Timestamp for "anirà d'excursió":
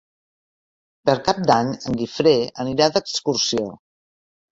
2.65-3.67